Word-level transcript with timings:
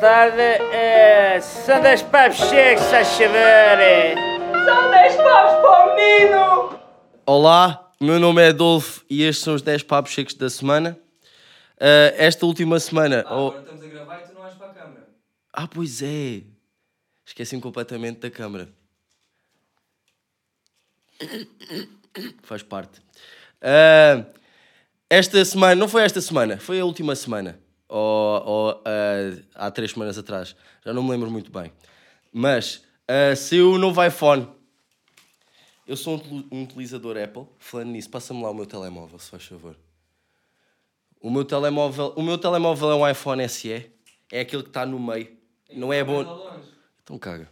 tarde. 0.00 0.40
É, 0.40 1.40
são 1.40 1.80
10 1.80 2.02
papos 2.02 2.36
cheios, 2.38 2.80
se 2.82 2.94
a 2.94 3.04
chover. 3.04 4.16
São 4.64 4.90
10 4.90 5.16
papos 5.16 5.60
para 5.60 5.92
o 5.92 5.96
menino! 5.96 6.80
Olá, 7.26 7.92
meu 8.00 8.18
nome 8.20 8.42
é 8.42 8.48
Adolfo 8.48 9.04
e 9.10 9.22
estes 9.22 9.44
são 9.44 9.54
os 9.54 9.62
10 9.62 9.82
papos 9.82 10.14
secos 10.14 10.34
da 10.34 10.48
semana. 10.48 10.98
Ah, 11.80 12.12
esta 12.16 12.46
última 12.46 12.78
semana. 12.80 13.24
Ah, 13.26 13.36
oh- 13.36 13.48
agora 13.48 13.60
estamos 13.62 13.84
a 13.84 13.88
gravar 13.88 14.20
e 14.20 14.26
tu 14.28 14.34
não 14.34 14.42
vais 14.42 14.54
para 14.54 14.66
a 14.70 14.74
câmara. 14.74 15.08
Ah, 15.52 15.68
pois 15.68 16.02
é! 16.02 16.42
Esqueci-me 17.24 17.60
completamente 17.62 18.20
da 18.20 18.30
câmara. 18.30 18.68
Faz 22.42 22.62
parte. 22.62 23.00
Ah, 23.60 24.24
esta 25.10 25.44
semana, 25.44 25.74
não 25.74 25.88
foi 25.88 26.02
esta 26.02 26.20
semana, 26.20 26.58
foi 26.58 26.80
a 26.80 26.84
última 26.84 27.14
semana. 27.14 27.58
Ou, 27.88 28.42
ou, 28.44 28.82
ah, 28.84 29.42
há 29.54 29.70
três 29.70 29.92
semanas 29.92 30.18
atrás. 30.18 30.56
Já 30.84 30.92
não 30.92 31.02
me 31.02 31.10
lembro 31.10 31.30
muito 31.30 31.50
bem. 31.50 31.72
Mas 32.32 32.82
saiu 33.36 33.72
o 33.72 33.78
novo 33.78 34.04
iPhone. 34.04 34.48
Eu 35.86 35.96
sou 35.96 36.16
um, 36.16 36.48
um 36.50 36.62
utilizador 36.64 37.16
Apple. 37.16 37.46
Falando 37.58 37.90
nisso, 37.90 38.10
passa-me 38.10 38.42
lá 38.42 38.50
o 38.50 38.54
meu 38.54 38.66
telemóvel, 38.66 39.18
se 39.18 39.30
faz 39.30 39.44
favor. 39.44 39.76
O 41.20 41.30
meu 41.30 41.44
telemóvel, 41.44 42.12
o 42.16 42.22
meu 42.22 42.36
telemóvel 42.38 42.90
é 42.90 42.94
um 42.94 43.08
iPhone 43.08 43.48
SE. 43.48 43.90
É 44.32 44.40
aquele 44.40 44.62
que 44.62 44.68
está 44.68 44.84
no 44.84 44.98
meio. 44.98 45.36
Não 45.72 45.92
é 45.92 46.02
bom. 46.02 46.60
Então 47.02 47.18
caga. 47.18 47.48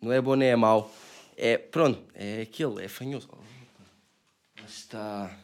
Não 0.00 0.12
é 0.12 0.20
bom 0.20 0.34
nem 0.34 0.48
é 0.48 0.56
mau. 0.56 0.90
É, 1.36 1.58
pronto, 1.58 2.02
é 2.14 2.42
aquele, 2.42 2.84
é 2.84 2.88
fanhoso. 2.88 3.28
Mas 4.60 4.70
está. 4.70 5.36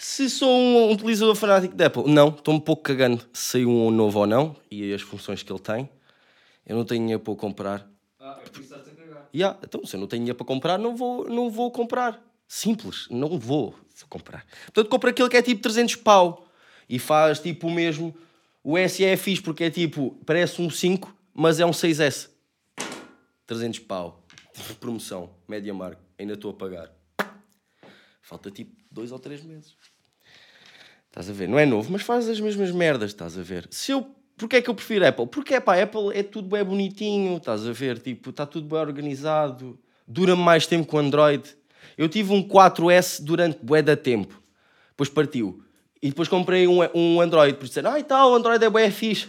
Se 0.00 0.30
sou 0.30 0.48
um 0.48 0.92
utilizador 0.92 1.34
fanático 1.34 1.74
de 1.74 1.84
Apple, 1.84 2.04
não, 2.06 2.28
estou 2.28 2.54
um 2.54 2.60
pouco 2.60 2.84
cagando 2.84 3.20
se 3.32 3.50
saiu 3.50 3.68
um 3.68 3.90
novo 3.90 4.20
ou 4.20 4.28
não 4.28 4.54
e 4.70 4.94
as 4.94 5.02
funções 5.02 5.42
que 5.42 5.52
ele 5.52 5.58
tem. 5.58 5.90
Eu 6.64 6.76
não 6.76 6.84
tenho 6.84 7.00
dinheiro 7.00 7.20
para 7.20 7.34
comprar. 7.34 7.90
Ah, 8.20 8.38
é 8.40 8.48
por 8.48 8.60
isso 8.62 8.72
estás 8.72 8.86
a 8.86 8.92
cagar. 8.92 9.28
Yeah, 9.34 9.58
então, 9.60 9.84
se 9.84 9.96
eu 9.96 10.00
não 10.00 10.06
tenho 10.06 10.20
dinheiro 10.20 10.36
para 10.36 10.46
comprar, 10.46 10.78
não 10.78 10.94
vou, 10.94 11.28
não 11.28 11.50
vou 11.50 11.72
comprar. 11.72 12.22
Simples, 12.46 13.08
não 13.10 13.40
vou 13.40 13.74
comprar. 14.08 14.46
Portanto, 14.66 14.88
compro 14.88 15.10
aquele 15.10 15.28
que 15.28 15.36
é 15.36 15.42
tipo 15.42 15.60
300 15.62 15.96
pau 15.96 16.46
e 16.88 17.00
faz 17.00 17.40
tipo 17.40 17.66
o 17.66 17.70
mesmo. 17.70 18.16
O 18.62 18.78
SE 18.88 19.04
é 19.04 19.16
fixe 19.16 19.42
porque 19.42 19.64
é 19.64 19.70
tipo, 19.70 20.16
parece 20.24 20.62
um 20.62 20.70
5, 20.70 21.12
mas 21.34 21.58
é 21.58 21.66
um 21.66 21.72
6S. 21.72 22.28
300 23.48 23.80
pau. 23.80 24.22
Promoção, 24.78 25.30
média 25.48 25.74
marca. 25.74 25.98
Ainda 26.16 26.34
estou 26.34 26.52
a 26.52 26.54
pagar. 26.54 26.97
Falta 28.28 28.50
tipo 28.50 28.76
2 28.90 29.10
ou 29.10 29.18
3 29.18 29.42
meses. 29.42 29.74
Estás 31.06 31.30
a 31.30 31.32
ver? 31.32 31.48
Não 31.48 31.58
é 31.58 31.64
novo, 31.64 31.90
mas 31.90 32.02
faz 32.02 32.28
as 32.28 32.38
mesmas 32.38 32.70
merdas, 32.70 33.08
estás 33.10 33.38
a 33.38 33.42
ver? 33.42 33.66
Se 33.70 33.90
eu. 33.90 34.06
Porquê 34.36 34.56
é 34.56 34.62
que 34.62 34.68
eu 34.68 34.74
prefiro 34.74 35.06
Apple? 35.06 35.26
Porque 35.26 35.58
pá, 35.58 35.80
Apple 35.80 36.10
é 36.12 36.22
tudo 36.22 36.46
bem 36.46 36.62
bonitinho, 36.62 37.38
estás 37.38 37.66
a 37.66 37.72
ver? 37.72 37.98
Tipo, 37.98 38.28
está 38.28 38.44
tudo 38.44 38.68
bem 38.68 38.78
organizado, 38.78 39.80
dura 40.06 40.36
mais 40.36 40.66
tempo 40.66 40.86
que 40.86 40.94
o 40.94 40.98
Android. 40.98 41.56
Eu 41.96 42.06
tive 42.06 42.34
um 42.34 42.46
4S 42.46 43.24
durante 43.24 43.58
bué 43.64 43.80
da 43.80 43.96
tempo, 43.96 44.40
depois 44.90 45.08
partiu. 45.08 45.64
E 46.02 46.10
depois 46.10 46.28
comprei 46.28 46.68
um, 46.68 46.80
um 46.94 47.20
Android, 47.22 47.56
por 47.56 47.66
dizer, 47.66 47.86
ah, 47.86 47.98
e 47.98 48.04
tal, 48.04 48.32
o 48.32 48.34
Android 48.34 48.62
é 48.62 48.68
bué 48.68 48.90
fixe. 48.90 49.28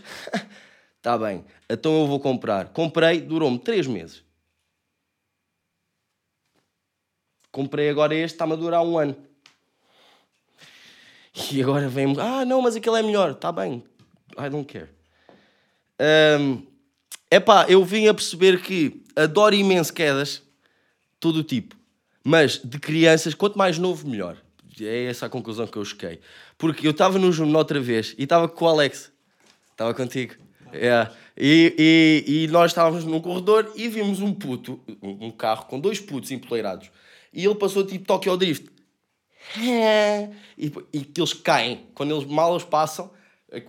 Está 0.98 1.16
bem, 1.18 1.46
então 1.70 2.02
eu 2.02 2.06
vou 2.06 2.20
comprar. 2.20 2.68
Comprei, 2.74 3.22
durou-me 3.22 3.58
3 3.58 3.88
meses. 3.88 4.29
Comprei 7.60 7.90
agora 7.90 8.16
este, 8.16 8.36
está-me 8.36 8.54
a 8.54 8.56
durar 8.56 8.82
um 8.82 8.98
ano. 8.98 9.18
E 11.52 11.62
agora 11.62 11.90
vem-me, 11.90 12.18
ah, 12.18 12.46
não, 12.46 12.62
mas 12.62 12.78
aquele 12.78 13.00
é 13.00 13.04
melhor. 13.04 13.32
Está 13.32 13.52
bem, 13.52 13.84
I 14.38 14.50
don't 14.50 14.64
care. 14.64 14.88
É 16.00 16.38
epá, 17.30 17.66
eu 17.68 17.84
vim 17.84 18.08
a 18.08 18.14
perceber 18.14 18.62
que 18.62 19.04
adoro 19.14 19.54
imenso 19.54 19.94
quedas, 19.94 20.42
todo 21.20 21.40
o 21.40 21.44
tipo. 21.44 21.76
Mas 22.24 22.62
de 22.64 22.80
crianças, 22.80 23.34
quanto 23.34 23.58
mais 23.58 23.78
novo, 23.78 24.08
melhor. 24.08 24.38
É 24.80 25.08
essa 25.08 25.26
a 25.26 25.30
conclusão 25.30 25.68
que 25.68 25.78
eu 25.78 25.84
cheguei. 25.84 26.22
Porque 26.58 26.88
eu 26.88 26.92
estava 26.92 27.20
no 27.20 27.30
Juno 27.30 27.58
outra 27.58 27.82
vez 27.82 28.16
e 28.18 28.24
estava 28.24 28.48
com 28.48 28.64
o 28.64 28.68
Alex. 28.70 29.12
Estava 29.70 29.94
contigo. 29.94 30.36
É. 30.72 31.10
E, 31.36 32.24
e, 32.26 32.44
e 32.46 32.48
nós 32.48 32.72
estávamos 32.72 33.04
num 33.04 33.20
corredor 33.20 33.74
e 33.76 33.90
vimos 33.90 34.22
um 34.22 34.34
puto, 34.34 34.80
um, 35.04 35.28
um 35.28 35.32
carro 35.32 35.66
com 35.66 35.78
dois 35.78 36.00
putos 36.00 36.32
empoleirados. 36.32 36.90
E 37.34 37.46
ele 37.46 37.56
passou 37.56 37.86
tipo 37.86 38.06
Tokyo 38.06 38.38
Drift. 38.38 38.70
E, 40.58 40.72
e 40.94 41.00
que 41.02 41.20
eles 41.20 41.34
caem. 41.34 41.88
Quando 41.94 42.16
eles 42.16 42.26
mal 42.26 42.56
os 42.56 42.64
passam, 42.64 43.12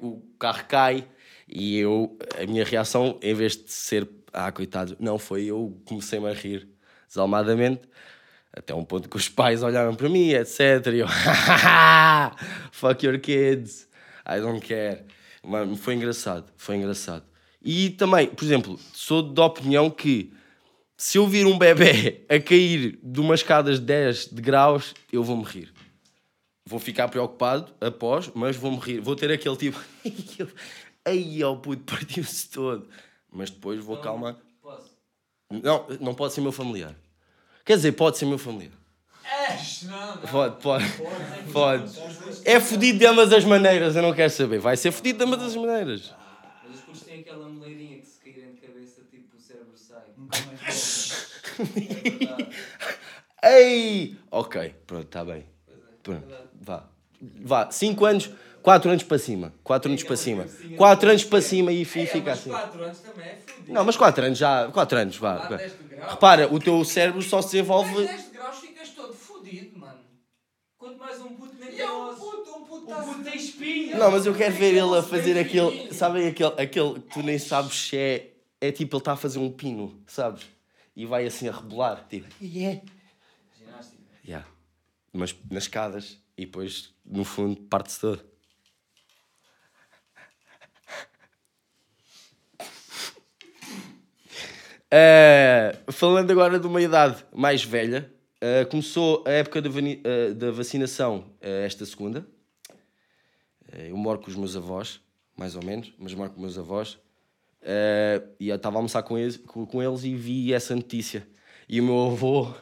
o 0.00 0.20
carro 0.38 0.64
cai. 0.66 1.06
E 1.48 1.78
eu, 1.78 2.16
a 2.40 2.46
minha 2.46 2.64
reação, 2.64 3.18
em 3.22 3.34
vez 3.34 3.56
de 3.56 3.70
ser, 3.72 4.08
ah, 4.32 4.52
coitado, 4.52 4.96
não 5.00 5.18
foi 5.18 5.46
eu 5.46 5.76
comecei-me 5.84 6.28
a 6.28 6.32
rir 6.32 6.68
desalmadamente. 7.08 7.82
Até 8.52 8.74
um 8.74 8.84
ponto 8.84 9.08
que 9.08 9.16
os 9.16 9.28
pais 9.28 9.62
olharam 9.62 9.94
para 9.94 10.08
mim, 10.08 10.30
etc. 10.30 10.86
E 10.92 10.98
eu, 10.98 11.06
fuck 12.72 13.04
your 13.04 13.18
kids, 13.20 13.88
I 14.26 14.40
don't 14.40 14.64
care. 14.66 15.04
Mano, 15.42 15.76
foi 15.76 15.94
engraçado, 15.94 16.52
foi 16.56 16.76
engraçado. 16.76 17.24
E 17.62 17.90
também, 17.90 18.26
por 18.28 18.44
exemplo, 18.44 18.78
sou 18.92 19.22
da 19.22 19.44
opinião 19.44 19.90
que 19.90 20.32
se 21.00 21.16
eu 21.16 21.26
vir 21.26 21.46
um 21.46 21.56
bebê 21.56 22.26
a 22.28 22.38
cair 22.38 22.98
de 23.02 23.20
umas 23.20 23.40
escadas 23.40 23.80
de 23.80 23.86
10 23.86 24.26
de 24.26 24.42
graus, 24.42 24.94
eu 25.10 25.24
vou-me 25.24 25.44
rir. 25.44 25.72
Vou 26.66 26.78
ficar 26.78 27.08
preocupado 27.08 27.72
após, 27.80 28.30
mas 28.34 28.54
vou-me 28.54 28.76
rir. 28.78 29.00
Vou 29.00 29.16
ter 29.16 29.32
aquele 29.32 29.56
tipo, 29.56 29.80
ai, 31.02 31.42
ó 31.42 31.54
puto, 31.56 31.84
partiu-se 31.90 32.50
todo. 32.50 32.86
Mas 33.32 33.48
depois 33.48 33.82
vou 33.82 33.96
calmar. 33.96 34.36
Posso? 34.60 34.90
Não, 35.50 35.86
não 36.02 36.14
pode 36.14 36.34
ser 36.34 36.42
meu 36.42 36.52
familiar. 36.52 36.94
Quer 37.64 37.76
dizer, 37.76 37.92
pode 37.92 38.18
ser 38.18 38.26
meu 38.26 38.38
familiar. 38.38 38.76
Não, 39.84 40.16
não. 40.16 40.18
Pode, 40.18 40.62
pode. 40.62 40.84
Pode. 41.50 41.98
É 42.44 42.60
fodido 42.60 42.98
de 42.98 43.06
ambas 43.06 43.32
as 43.32 43.44
maneiras, 43.46 43.96
eu 43.96 44.02
não 44.02 44.12
quero 44.12 44.30
saber. 44.30 44.58
Vai 44.58 44.76
ser 44.76 44.92
fodido 44.92 45.18
de 45.18 45.24
ambas 45.24 45.42
as 45.42 45.56
maneiras. 45.56 46.12
Mas 46.62 46.76
os 46.76 46.80
putos 46.82 47.00
têm 47.04 47.20
aquela 47.20 47.48
moleirinha 47.48 47.98
que 48.00 48.06
se 48.06 48.20
caírem 48.20 48.52
de 48.52 48.60
cabeça, 48.60 49.00
tipo, 49.10 49.34
o 49.34 49.40
cérebro 49.40 49.78
sai. 49.78 50.04
Ei! 53.42 54.16
Ok, 54.30 54.74
pronto, 54.86 55.04
está 55.06 55.24
bem. 55.24 55.44
Pronto, 56.02 56.34
vá. 56.60 56.84
Vá, 57.42 57.70
5 57.70 58.04
anos, 58.04 58.30
4 58.62 58.90
anos 58.90 59.02
para 59.02 59.18
cima. 59.18 59.52
4 59.62 59.90
anos 59.90 60.02
para 60.04 60.16
cima. 60.16 60.48
4 60.74 61.08
anos 61.10 61.24
para 61.24 61.40
cima 61.40 61.72
e 61.72 61.84
fi- 61.84 62.06
fica 62.06 62.32
assim. 62.32 62.50
4 62.50 62.82
anos 62.82 62.98
também 63.00 63.26
é 63.26 63.36
fudido. 63.36 63.72
Não, 63.72 63.84
mas 63.84 63.96
4 63.96 64.24
anos 64.24 64.38
já. 64.38 64.68
4 64.72 64.98
anos, 64.98 65.16
vá. 65.16 65.34
Lá 65.34 65.46
10 65.46 65.62
de 65.62 65.94
grau. 65.96 66.10
Repara, 66.10 66.52
o 66.52 66.58
teu 66.58 66.82
cérebro 66.84 67.22
só 67.22 67.40
se 67.42 67.52
desenvolve. 67.52 67.94
Mas 67.94 68.08
10 68.10 68.30
graus 68.32 68.56
ficas 68.58 68.88
todo 68.90 69.12
fudido, 69.14 69.78
mano. 69.78 69.98
Quanto 70.78 70.98
mais 70.98 71.20
um 71.20 71.34
puto 71.34 71.54
nem 71.60 71.72
tem 71.72 71.84
é 71.84 71.90
um 71.90 72.14
puto, 72.14 72.50
um 72.56 72.64
puto 72.64 72.90
Um 72.90 72.94
tá 72.94 73.02
puto 73.02 73.22
tem 73.22 73.36
espinha. 73.36 73.96
Não, 73.98 74.10
mas 74.10 74.24
eu 74.24 74.34
quero 74.34 74.54
ver 74.54 74.74
ele 74.74 74.96
a 74.98 75.02
fazer 75.02 75.38
aquele. 75.38 75.72
Sabem 75.90 76.26
aquele, 76.28 76.54
aquele 76.60 76.94
que 76.94 77.00
tu 77.00 77.22
nem 77.22 77.38
sabes 77.38 77.74
se 77.88 77.96
é. 77.98 78.26
É 78.62 78.70
tipo 78.70 78.96
ele 78.96 79.00
está 79.00 79.12
a 79.12 79.16
fazer 79.16 79.38
um 79.38 79.50
pino, 79.50 80.02
sabes? 80.06 80.46
E 80.94 81.06
vai 81.06 81.26
assim 81.26 81.48
a 81.48 81.52
rebolar. 81.52 82.06
Tipo, 82.08 82.28
yeah. 82.42 82.80
Ginástica. 83.58 84.02
Yeah. 84.24 84.46
Mas 85.12 85.34
nas 85.50 85.64
escadas 85.64 86.18
e 86.36 86.44
depois 86.46 86.94
no 87.04 87.24
fundo 87.24 87.60
parte-se 87.62 88.00
todo. 88.00 88.30
Eh, 94.92 95.78
falando 95.92 96.32
agora 96.32 96.58
de 96.58 96.66
uma 96.66 96.82
idade 96.82 97.24
mais 97.32 97.62
velha, 97.62 98.12
eh, 98.40 98.64
começou 98.64 99.22
a 99.24 99.30
época 99.30 99.62
da, 99.62 99.68
da 100.36 100.50
vacinação 100.50 101.32
esta 101.40 101.86
segunda. 101.86 102.26
Eu 103.72 103.96
moro 103.96 104.18
com 104.18 104.28
os 104.28 104.34
meus 104.34 104.56
avós, 104.56 105.00
mais 105.36 105.54
ou 105.54 105.64
menos, 105.64 105.92
mas 105.96 106.12
moro 106.12 106.30
com 106.30 106.36
os 106.36 106.42
meus 106.42 106.58
avós. 106.58 106.98
Eh, 107.62 108.22
e 108.38 108.48
eu 108.48 108.56
estava 108.56 108.76
a 108.76 108.78
almoçar 108.78 109.02
com 109.02 109.18
eles, 109.18 109.36
com, 109.36 109.66
com 109.66 109.82
eles 109.82 110.04
e 110.04 110.14
vi 110.14 110.52
essa 110.52 110.74
notícia. 110.74 111.26
E 111.68 111.80
o 111.80 111.84
meu 111.84 112.12
avô 112.12 112.52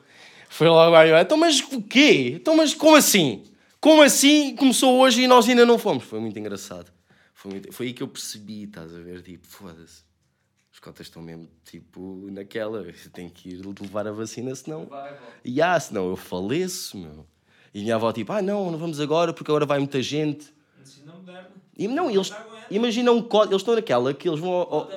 foi 0.49 0.69
logo 0.69 0.95
a 0.95 1.21
então 1.23 1.37
mas 1.37 1.61
o 1.61 1.83
quê? 1.83 2.33
Então 2.35 2.57
mas 2.57 2.75
como 2.75 2.97
assim? 2.97 3.45
Como 3.81 4.03
assim 4.03 4.57
começou 4.57 4.99
hoje 4.99 5.23
e 5.23 5.27
nós 5.29 5.49
ainda 5.49 5.65
não 5.65 5.79
fomos? 5.79 6.05
Foi 6.05 6.19
muito 6.19 6.39
engraçado. 6.39 6.91
Foi, 7.33 7.53
muito- 7.53 7.73
foi 7.73 7.87
aí 7.87 7.93
que 7.93 8.03
eu 8.03 8.09
percebi, 8.09 8.65
estás 8.65 8.93
a 8.93 8.99
ver? 8.99 9.23
Tipo, 9.23 9.47
foda-se. 9.47 10.03
Os 10.73 10.81
cotas 10.81 11.07
estão 11.07 11.23
mesmo, 11.23 11.49
tipo, 11.65 12.29
naquela. 12.31 12.85
Tenho 13.13 13.31
que 13.31 13.51
ir 13.51 13.63
levar 13.81 14.07
a 14.09 14.13
vacina, 14.13 14.55
senão... 14.55 14.87
Vai. 14.87 15.17
E 15.45 15.63
ah, 15.63 15.79
senão 15.79 16.09
eu 16.09 16.17
faleço, 16.17 16.99
meu. 16.99 17.27
E 17.73 17.83
minha 17.83 17.95
avó, 17.95 18.13
tipo, 18.13 18.33
ah, 18.33 18.43
não, 18.43 18.71
não 18.71 18.79
vamos 18.79 18.99
agora 19.01 19.33
porque 19.33 19.51
agora 19.51 19.65
vai 19.67 19.79
muita 19.79 20.03
gente. 20.03 20.53
Medicina 20.77 21.13
moderna. 21.13 21.51
E 21.55 21.68
não, 21.87 22.11
eles... 22.11 22.33
Imagina 22.71 23.13
um 23.13 23.23
código, 23.23 23.53
eles 23.53 23.63
estão 23.63 23.75
naquela 23.77 24.13
que 24.13 24.29
eles 24.29 24.41
vão, 24.41 24.51
ao- 24.53 24.89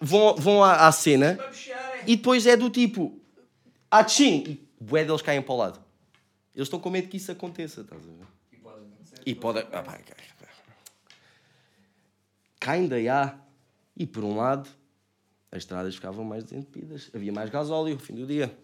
vão, 0.00 0.34
vão 0.36 0.64
à, 0.64 0.86
à 0.86 0.92
cena 0.92 1.36
puxarem. 1.36 2.02
e 2.06 2.16
depois 2.16 2.46
é 2.46 2.56
do 2.56 2.68
tipo, 2.68 3.18
atchim, 3.90 4.42
e 4.46 4.68
bué 4.84 5.04
deles 5.04 5.22
caem 5.22 5.40
para 5.40 5.54
o 5.54 5.56
lado. 5.56 5.80
Eles 6.54 6.66
estão 6.66 6.78
com 6.80 6.90
medo 6.90 7.08
que 7.08 7.16
isso 7.16 7.30
aconteça, 7.32 7.80
estás 7.82 8.02
a 8.02 8.04
ver? 8.06 8.26
E 8.52 8.56
pode 8.56 8.80
acontecer. 8.80 9.22
E 9.24 9.34
pode. 9.34 9.58
Ah, 9.72 9.82
pá, 9.82 9.98
kinda, 12.60 12.98
yeah. 12.98 13.38
E 13.96 14.06
por 14.06 14.24
um 14.24 14.36
lado, 14.36 14.68
as 15.50 15.58
estradas 15.58 15.94
ficavam 15.94 16.24
mais 16.24 16.44
desentupidas, 16.44 17.10
havia 17.14 17.32
mais 17.32 17.48
gasóleo 17.50 17.94
no 17.94 18.00
fim 18.00 18.14
do 18.14 18.26
dia. 18.26 18.54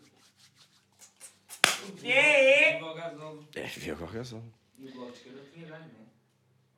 É. 2.02 2.82
O 2.82 2.94
gasóleo. 2.94 3.49
É, 3.55 3.64
havia 3.64 3.96
qualquer 3.96 4.19
gasóleo. 4.19 4.52
E 4.78 4.87
o 4.88 4.93
bloco 4.93 5.12
de 5.12 5.19
esquerda 5.19 5.40
tinha 5.52 5.67
ganho, 5.67 5.84
não 5.84 6.00
é? 6.00 6.05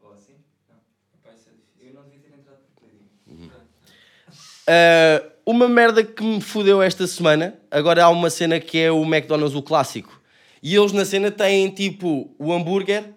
Ou 0.02 0.12
assim? 0.14 0.34
Não. 0.68 0.76
Epá, 1.14 1.34
isso 1.34 1.48
é 1.48 1.52
difícil. 1.52 1.75
Eu 1.86 1.94
não 1.94 2.02
devia 2.04 2.18
ter 2.20 2.34
entrado 2.38 2.58
por 2.74 2.88
ali. 2.88 3.48
Pronto. 3.48 3.64
Uh, 4.68 5.30
uma 5.46 5.68
merda 5.68 6.02
que 6.02 6.22
me 6.22 6.40
fudeu 6.40 6.82
esta 6.82 7.06
semana. 7.06 7.56
Agora 7.70 8.04
há 8.04 8.08
uma 8.08 8.30
cena 8.30 8.58
que 8.58 8.78
é 8.78 8.90
o 8.90 9.02
McDonald's, 9.04 9.54
o 9.54 9.62
clássico. 9.62 10.20
E 10.62 10.74
eles 10.74 10.92
na 10.92 11.04
cena 11.04 11.30
têm 11.30 11.70
tipo 11.70 12.34
o 12.38 12.52
hambúrguer, 12.52 13.12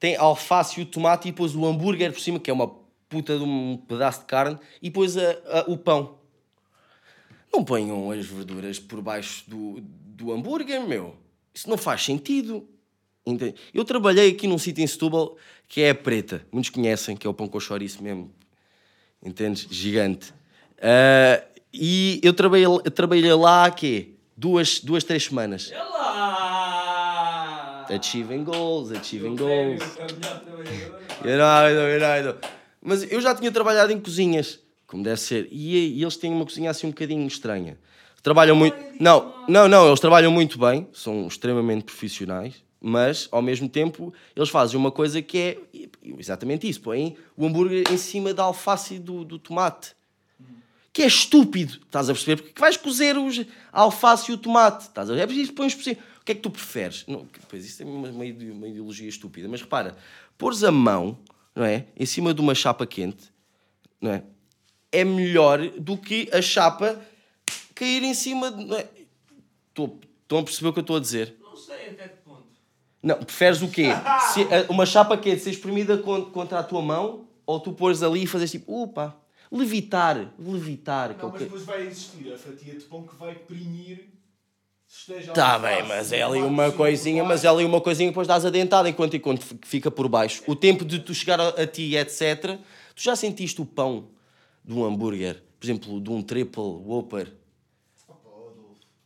tem 0.00 0.16
alface 0.16 0.80
e 0.80 0.82
o 0.82 0.86
tomate 0.86 1.28
e 1.28 1.32
depois 1.32 1.54
o 1.54 1.66
hambúrguer 1.66 2.12
por 2.12 2.20
cima, 2.20 2.38
que 2.38 2.50
é 2.50 2.52
uma 2.52 2.68
puta 3.08 3.36
de 3.36 3.44
um 3.44 3.76
pedaço 3.88 4.20
de 4.20 4.26
carne, 4.26 4.58
e 4.80 4.88
depois 4.88 5.16
a- 5.16 5.36
a- 5.46 5.64
o 5.68 5.76
pão. 5.76 6.16
Não 7.52 7.64
ponham 7.64 8.10
as 8.10 8.24
verduras 8.26 8.78
por 8.78 9.02
baixo 9.02 9.44
do, 9.48 9.80
do 9.80 10.32
hambúrguer, 10.32 10.86
meu. 10.86 11.16
Isso 11.52 11.68
não 11.68 11.76
faz 11.76 12.04
sentido. 12.04 12.66
Eu 13.74 13.84
trabalhei 13.84 14.30
aqui 14.30 14.46
num 14.46 14.56
sítio 14.56 14.82
em 14.82 14.86
Setúbal 14.86 15.36
que 15.68 15.82
é 15.82 15.90
a 15.90 15.94
Preta. 15.94 16.44
Muitos 16.50 16.70
conhecem, 16.70 17.14
que 17.16 17.26
é 17.26 17.30
o 17.30 17.34
pão 17.34 17.46
com 17.46 17.60
chouriço 17.60 18.02
mesmo. 18.02 18.32
Entendes? 19.22 19.66
Gigante. 19.70 20.32
Ah, 20.80 21.42
e 21.72 22.20
eu 22.22 22.32
trabalhei, 22.32 22.66
eu 22.66 22.90
trabalhei 22.90 23.34
lá, 23.34 23.70
quê? 23.70 24.10
Duas, 24.36 24.80
duas, 24.80 25.04
três 25.04 25.24
semanas. 25.24 25.70
É 25.72 25.82
lá! 25.82 27.86
Achieving 27.90 28.44
goals, 28.44 28.92
achieving 28.92 29.36
goals. 29.36 29.80
you 31.24 31.36
know, 31.36 31.68
you 31.68 31.74
know, 31.74 31.88
you 31.88 31.98
know. 32.24 32.36
Mas 32.80 33.10
eu 33.10 33.20
já 33.20 33.34
tinha 33.34 33.50
trabalhado 33.50 33.92
em 33.92 33.98
cozinhas, 33.98 34.60
como 34.86 35.02
deve 35.02 35.20
ser. 35.20 35.48
E, 35.50 35.98
e 35.98 36.02
eles 36.02 36.16
têm 36.16 36.32
uma 36.32 36.44
cozinha 36.44 36.70
assim 36.70 36.86
um 36.86 36.90
bocadinho 36.90 37.26
estranha. 37.26 37.76
Trabalham 38.22 38.54
muito. 38.54 38.76
Não, 39.00 39.34
não, 39.48 39.66
não, 39.68 39.88
eles 39.88 39.98
trabalham 40.00 40.30
muito 40.30 40.58
bem, 40.58 40.86
são 40.92 41.26
extremamente 41.26 41.84
profissionais, 41.84 42.62
mas 42.80 43.28
ao 43.32 43.42
mesmo 43.42 43.68
tempo 43.68 44.12
eles 44.36 44.48
fazem 44.48 44.76
uma 44.78 44.90
coisa 44.90 45.20
que 45.22 45.38
é 45.38 45.58
exatamente 46.18 46.68
isso: 46.68 46.80
põem 46.80 47.16
o 47.36 47.46
hambúrguer 47.46 47.90
em 47.92 47.96
cima 47.96 48.32
da 48.34 48.42
alface 48.44 48.94
e 48.94 48.98
do, 48.98 49.24
do 49.24 49.38
tomate. 49.38 49.96
Que 50.92 51.02
é 51.02 51.06
estúpido, 51.06 51.74
estás 51.84 52.08
a 52.08 52.12
perceber? 52.12 52.42
Porque 52.42 52.60
vais 52.60 52.76
cozer 52.76 53.16
os, 53.16 53.40
a 53.72 53.82
alface 53.82 54.30
e 54.30 54.34
o 54.34 54.38
tomate, 54.38 54.84
estás 54.84 55.08
a 55.08 55.14
ver? 55.14 55.20
É 55.20 55.26
preciso 55.26 55.52
pões 55.52 55.74
por 55.74 55.84
cima. 55.84 55.98
O 56.20 56.24
que 56.24 56.32
é 56.32 56.34
que 56.34 56.40
tu 56.40 56.50
preferes? 56.50 57.04
Não, 57.06 57.26
pois 57.48 57.64
isso 57.64 57.82
é 57.82 57.86
uma, 57.86 58.08
uma 58.08 58.26
ide- 58.26 58.50
uma 58.50 58.66
ideologia 58.66 59.08
estúpida, 59.08 59.46
mas 59.48 59.60
repara, 59.60 59.96
pôres 60.36 60.64
a 60.64 60.72
mão, 60.72 61.16
não 61.54 61.64
é? 61.64 61.86
Em 61.96 62.04
cima 62.06 62.34
de 62.34 62.40
uma 62.40 62.54
chapa 62.54 62.84
quente, 62.86 63.30
não 64.00 64.10
é? 64.10 64.22
É 64.90 65.04
melhor 65.04 65.68
do 65.78 65.96
que 65.96 66.28
a 66.32 66.42
chapa 66.42 67.00
cair 67.74 68.02
em 68.02 68.14
cima 68.14 68.50
de. 68.50 68.64
Não 68.64 68.76
é? 68.76 68.88
Estão 69.68 70.38
a 70.38 70.42
perceber 70.42 70.68
o 70.68 70.72
que 70.72 70.78
eu 70.80 70.82
estou 70.82 70.96
a 70.96 71.00
dizer? 71.00 71.36
Não 71.40 71.56
sei 71.56 71.90
até. 71.90 72.17
Não, 73.02 73.16
preferes 73.16 73.62
o 73.62 73.68
quê? 73.68 73.86
Se, 74.32 74.42
a- 74.42 74.66
uma 74.70 74.84
chapa 74.86 75.16
quente 75.16 75.42
ser 75.42 75.50
espremida 75.50 75.98
con- 75.98 76.26
contra 76.26 76.58
a 76.58 76.62
tua 76.62 76.82
mão 76.82 77.26
ou 77.46 77.60
tu 77.60 77.72
pôres 77.72 78.02
ali 78.02 78.24
e 78.24 78.26
fazes 78.26 78.50
tipo, 78.50 78.82
upa, 78.82 79.16
levitar, 79.50 80.32
levitar. 80.38 81.14
que 81.14 81.20
é 81.20 81.22
Não, 81.22 81.28
o 81.28 81.32
mas 81.32 81.38
que- 81.38 81.44
depois 81.44 81.62
vai 81.64 81.86
existir 81.86 82.32
a 82.32 82.36
fatia 82.36 82.74
de 82.74 82.84
pão 82.84 83.06
que 83.06 83.14
vai 83.16 83.34
primir 83.34 84.10
se 84.86 85.12
esteja 85.12 85.32
Tá 85.32 85.58
bem, 85.58 85.86
mas 85.86 86.12
é 86.12 86.22
ali 86.22 86.42
uma 86.42 86.72
coisinha, 86.72 87.22
mas 87.24 87.44
é 87.44 87.48
ali 87.48 87.64
uma 87.64 87.80
coisinha 87.80 88.08
que 88.08 88.12
depois 88.12 88.26
dás 88.26 88.44
a 88.44 88.50
dentada 88.50 88.88
enquanto, 88.88 89.16
enquanto 89.16 89.44
fica 89.64 89.90
por 89.90 90.08
baixo. 90.08 90.42
O 90.46 90.56
tempo 90.56 90.84
de 90.84 90.98
tu 90.98 91.14
chegar 91.14 91.40
a, 91.40 91.48
a 91.50 91.66
ti, 91.66 91.94
etc. 91.96 92.58
Tu 92.94 93.02
já 93.02 93.14
sentiste 93.14 93.60
o 93.62 93.66
pão 93.66 94.08
de 94.64 94.74
um 94.74 94.84
hambúrguer, 94.84 95.42
por 95.60 95.64
exemplo, 95.66 96.00
de 96.00 96.10
um 96.10 96.20
triple 96.22 96.60
whopper, 96.62 97.32
Opa, 98.08 98.30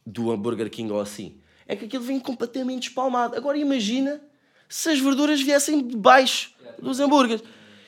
do 0.07 0.31
Hambúrguer 0.33 0.71
King 0.71 0.91
ou 0.93 1.01
assim? 1.01 1.37
É 1.67 1.77
que 1.77 1.85
aquilo 1.85 2.05
vem 2.05 2.19
completamente 2.19 2.89
espalmado. 2.89 3.37
Agora 3.37 3.57
imagina 3.59 4.21
se 4.69 4.91
as 4.91 4.99
verduras 4.99 5.41
viessem 5.41 5.87
de 5.87 5.97
baixo 5.97 6.53
dos 6.81 6.99
hambúrgueres. 7.01 7.43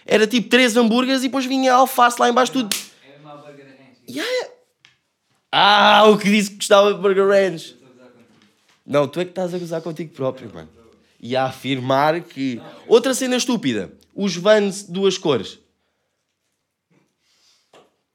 Era 0.06 0.26
tipo 0.26 0.48
três 0.48 0.76
hambúrgueres 0.76 1.22
e 1.22 1.28
depois 1.28 1.46
vinha 1.46 1.72
a 1.72 1.76
alface 1.76 2.20
lá 2.20 2.28
embaixo 2.28 2.52
tudo. 2.52 2.76
É 3.02 3.18
uma 3.20 3.36
burger 3.36 3.66
ranch. 3.66 4.54
Ah, 5.50 6.04
o 6.08 6.18
que 6.18 6.28
disse 6.28 6.50
que 6.50 6.56
gostava 6.56 6.92
de 6.92 7.00
Burger 7.00 7.28
Ranch. 7.28 7.76
Não, 8.84 9.06
tu 9.06 9.20
é 9.20 9.24
que 9.24 9.30
estás 9.30 9.54
a 9.54 9.58
gozar 9.58 9.80
contigo 9.80 10.12
próprio, 10.12 10.52
mano. 10.52 10.68
E 11.20 11.36
a 11.36 11.44
afirmar 11.44 12.20
que. 12.22 12.60
Outra 12.88 13.14
cena 13.14 13.36
estúpida: 13.36 13.92
os 14.14 14.36
vans 14.36 14.84
de 14.84 14.92
duas 14.92 15.16
cores. 15.16 15.60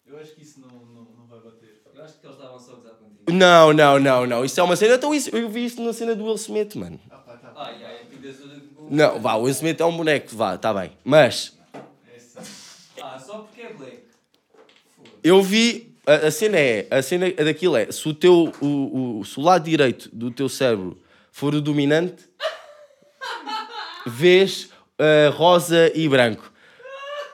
Eu 0.05 0.19
acho 0.19 0.35
que 0.35 0.41
isso 0.41 0.59
não, 0.59 0.67
não, 0.67 1.07
não 1.17 1.18
vai 1.29 1.39
bater. 1.39 1.81
Eu 1.95 2.03
acho 2.03 2.19
que 2.19 2.25
eles 2.25 2.35
estavam 2.37 2.59
só 2.59 2.71
a 2.71 2.75
gozar 2.75 2.93
contigo. 2.93 3.31
Não, 3.31 3.73
não, 3.73 3.99
não, 3.99 4.25
não. 4.25 4.45
Isso 4.45 4.59
é 4.59 4.63
uma 4.63 4.75
cena. 4.75 4.95
Então, 4.95 5.13
isso, 5.13 5.29
eu 5.35 5.49
vi 5.49 5.65
isso 5.65 5.81
na 5.81 5.93
cena 5.93 6.15
do 6.15 6.23
Will 6.25 6.35
Smith, 6.35 6.75
mano. 6.75 6.99
Ah, 7.11 7.17
pá, 7.17 7.33
tá. 7.33 7.53
Ai, 7.55 7.75
ai, 7.83 7.99
a 8.01 8.03
vida 8.09 8.33
toda 8.41 8.55
com- 8.75 8.87
Não, 8.89 9.19
vá, 9.19 9.35
o 9.35 9.43
Will 9.43 9.51
Smith 9.51 9.79
é 9.79 9.85
um 9.85 9.95
boneco, 9.95 10.35
vá, 10.35 10.57
tá 10.57 10.73
bem. 10.73 10.91
Mas 11.03 11.53
É. 11.73 13.01
Ah, 13.01 13.19
só 13.19 13.39
porque 13.39 13.61
é 13.61 13.73
black. 13.73 13.99
Eu 15.23 15.41
vi. 15.43 15.95
A, 16.07 16.27
a 16.27 16.31
cena 16.31 16.57
é. 16.57 16.87
A 16.89 17.01
cena 17.01 17.31
daquilo 17.31 17.75
é. 17.77 17.91
Se 17.91 18.07
o 18.07 18.13
teu. 18.13 18.51
O, 18.61 19.19
o, 19.19 19.25
se 19.25 19.39
o 19.39 19.43
lado 19.43 19.63
direito 19.65 20.09
do 20.13 20.31
teu 20.31 20.49
cérebro 20.49 20.97
for 21.31 21.53
o 21.53 21.61
dominante, 21.61 22.23
vês 24.05 24.69
ah, 24.97 25.29
rosa 25.35 25.91
e 25.95 26.07
branco. 26.07 26.51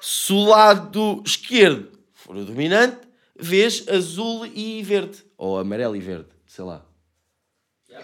Se 0.01 0.33
o 0.33 0.45
lado 0.45 1.23
esquerdo 1.25 1.89
for 2.13 2.35
o 2.35 2.45
dominante, 2.45 2.97
vês 3.39 3.87
azul 3.87 4.45
e 4.45 4.81
verde. 4.83 5.23
Ou 5.37 5.57
amarelo 5.57 5.95
e 5.95 5.99
verde, 5.99 6.29
sei 6.47 6.63
lá. 6.63 6.85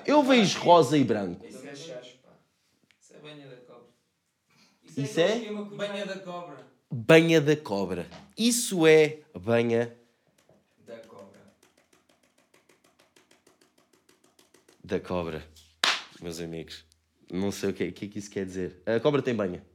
Eu 0.06 0.24
vejo 0.24 0.60
rosa 0.60 0.98
e 0.98 1.04
branco. 1.04 1.45
Isso 1.45 1.66
é 1.66 1.75
chacho, 1.75 2.18
pá. 2.19 2.30
Isso 3.00 3.13
é 3.13 3.19
banha 3.19 3.48
da 3.48 3.56
cobra. 3.57 3.88
Isso 4.98 5.19
é? 5.19 5.39
que 5.39 5.75
Banha 5.75 6.06
da 6.06 6.18
cobra. 6.19 6.57
Banha 6.89 7.42
da 7.42 7.56
cobra. 7.56 8.07
Isso 8.38 8.88
é 8.88 9.19
banha 9.38 9.95
Da 10.86 10.98
cobra. 11.00 11.39
da 14.83 15.00
cobra. 15.00 15.48
Meus 16.22 16.39
amigos. 16.39 16.86
Não 17.31 17.51
sei 17.51 17.69
o 17.69 17.74
que, 17.74 17.88
o 17.88 17.94
que 17.94 18.06
é 18.06 18.07
que 18.10 18.19
isso 18.19 18.30
quer 18.30 18.45
dizer. 18.45 18.81
A 18.86 19.00
cobra 19.00 19.22
tem 19.22 19.33
banha. 19.36 19.66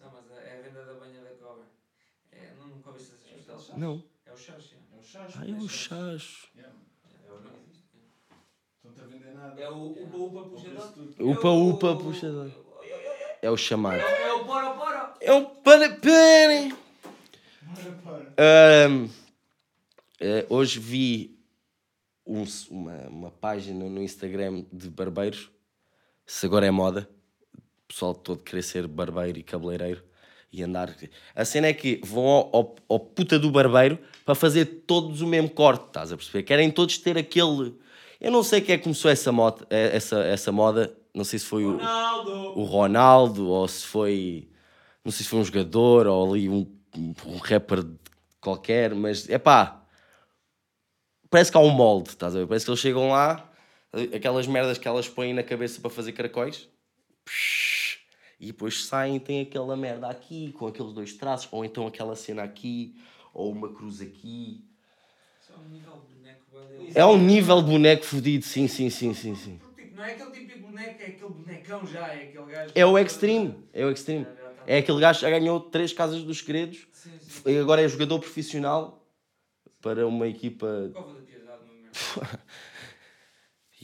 Não, 0.00 0.12
mas 0.12 0.30
é 0.30 0.58
a 0.58 0.62
venda 0.62 0.84
da 0.84 0.94
banha 0.94 1.20
da 1.22 1.30
cobra. 1.30 1.64
É, 2.32 2.54
não, 2.58 2.68
nunca 2.68 2.90
ouviste 2.90 3.12
essa 3.14 3.24
expressão? 3.26 3.54
É 3.54 3.58
o 3.58 3.60
chacho. 3.60 3.78
Não. 3.78 4.04
É 5.28 5.30
o 5.30 5.38
chacho. 5.38 5.48
É 5.48 5.52
o 5.52 5.64
o 5.64 5.68
chacho. 5.68 6.48
Yeah, 6.56 6.74
mano. 6.74 6.88
É 7.26 7.32
o 7.32 7.40
não 8.84 8.90
está 8.90 9.02
a 9.04 9.06
vender 9.06 9.34
nada. 9.34 9.60
É 9.60 9.68
o 9.70 9.86
upa 9.92 10.16
upa 10.16 10.48
puxador. 10.50 10.92
Upa, 11.20 11.48
É 11.48 11.50
o- 11.50 11.68
upa, 11.70 11.96
puxador. 11.96 12.50
É 13.42 13.50
o 13.50 13.56
chamado. 13.56 14.00
É 14.00 14.32
o 14.32 14.44
poro. 14.44 14.66
É 15.20 15.40
para 15.62 15.90
para. 15.96 16.70
Para, 17.74 17.92
para. 18.02 18.34
Ahm, 18.86 19.08
eh, 20.20 20.46
hoje 20.48 20.78
vi 20.80 21.38
um- 22.26 22.44
uma, 22.70 22.96
uma 23.08 23.30
página 23.30 23.84
no 23.88 24.02
Instagram 24.02 24.64
de 24.72 24.88
barbeiros. 24.90 25.50
Se 26.26 26.46
agora 26.46 26.66
é 26.66 26.70
moda. 26.70 27.08
O 27.56 27.88
pessoal 27.88 28.14
todo 28.14 28.42
querer 28.42 28.62
ser 28.62 28.86
barbeiro 28.86 29.38
e 29.38 29.42
cabeleireiro 29.42 30.04
e 30.52 30.62
andar. 30.62 30.94
A 31.34 31.44
cena 31.44 31.66
é 31.66 31.72
que 31.72 32.00
vão 32.04 32.24
ao, 32.24 32.50
ao, 32.52 32.76
ao 32.88 33.00
puta 33.00 33.38
do 33.38 33.50
barbeiro 33.50 33.98
para 34.24 34.34
fazer 34.34 34.64
todos 34.86 35.20
o 35.20 35.26
mesmo 35.26 35.50
corte, 35.50 35.86
estás 35.86 36.12
a 36.12 36.16
perceber? 36.16 36.42
Querem 36.42 36.70
todos 36.70 36.98
ter 36.98 37.16
aquele. 37.18 37.74
Eu 38.20 38.30
não 38.32 38.42
sei 38.42 38.60
quem 38.60 38.74
é 38.74 38.78
que 38.78 38.84
começou 38.84 39.10
essa 39.10 39.30
moda, 39.30 39.66
eh, 39.70 39.90
essa, 39.94 40.20
essa 40.20 40.50
moda. 40.50 40.94
Não 41.14 41.24
sei 41.24 41.38
se 41.38 41.46
foi 41.46 41.64
o, 41.64 41.78
o 42.54 42.64
Ronaldo 42.64 43.48
ou 43.48 43.66
se 43.66 43.86
foi. 43.86 44.48
Não 45.04 45.12
sei 45.12 45.24
se 45.24 45.30
foi 45.30 45.38
um 45.40 45.44
jogador 45.44 46.06
ou 46.06 46.32
ali 46.32 46.48
um, 46.48 46.66
um 46.96 47.36
rapper 47.38 47.84
qualquer, 48.40 48.94
mas 48.94 49.28
é 49.28 49.38
pá. 49.38 49.82
Parece 51.30 51.52
que 51.52 51.58
há 51.58 51.60
um 51.60 51.70
molde, 51.70 52.10
estás 52.10 52.34
a 52.34 52.38
ver? 52.38 52.46
Parece 52.46 52.64
que 52.64 52.70
eles 52.70 52.80
chegam 52.80 53.10
lá, 53.10 53.50
aquelas 54.14 54.46
merdas 54.46 54.78
que 54.78 54.88
elas 54.88 55.06
põem 55.06 55.34
na 55.34 55.42
cabeça 55.42 55.78
para 55.80 55.90
fazer 55.90 56.12
caracóis, 56.12 56.68
e 58.40 58.46
depois 58.48 58.84
saem 58.86 59.18
tem 59.20 59.40
aquela 59.42 59.76
merda 59.76 60.08
aqui, 60.08 60.52
com 60.52 60.66
aqueles 60.66 60.92
dois 60.92 61.12
traços, 61.14 61.48
ou 61.52 61.64
então 61.64 61.86
aquela 61.86 62.16
cena 62.16 62.42
aqui, 62.42 62.94
ou 63.34 63.52
uma 63.52 63.72
cruz 63.72 64.00
aqui. 64.00 64.64
É 66.94 67.04
um 67.04 67.16
nível 67.18 67.62
de 67.62 67.70
boneco 67.70 68.04
fodido, 68.04 68.44
sim, 68.44 68.66
sim, 68.68 68.90
sim, 68.90 69.14
sim, 69.14 69.34
sim. 69.34 69.60
Tipo, 69.80 69.96
Não 69.96 70.08
é 70.08 70.12
aquele 70.12 70.30
tipo 70.30 70.52
de 70.52 70.58
boneco, 70.58 71.02
é 71.04 71.10
aquele 71.10 71.32
bonecão 71.32 71.86
já, 71.86 72.12
é 72.14 72.22
aquele 72.22 72.44
gajo. 72.46 72.72
É 72.74 72.86
o 72.86 72.98
extreme, 72.98 73.68
é 73.72 73.84
o 73.84 73.90
extreme. 73.90 74.34
É 74.64 74.78
aquele 74.78 75.00
gajo 75.00 75.20
que 75.20 75.26
já 75.26 75.30
ganhou 75.30 75.60
três 75.60 75.92
casas 75.92 76.22
dos 76.22 76.38
segredos, 76.38 76.86
e 77.46 77.58
agora 77.58 77.82
é 77.82 77.88
jogador 77.88 78.18
profissional 78.18 79.06
para 79.80 80.06
uma 80.06 80.28
equipa 80.28 80.92
Cova 80.96 81.14
da 81.16 81.22
piedade. 81.22 81.64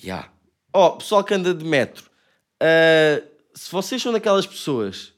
Ya. 0.02 0.32
Ó, 0.72 0.96
pessoal 0.98 1.24
que 1.24 1.34
anda 1.34 1.54
de 1.54 1.64
metro, 1.64 2.10
ah, 2.60 3.22
se 3.54 3.70
vocês 3.70 4.02
são 4.02 4.12
daquelas 4.12 4.46
pessoas 4.46 5.12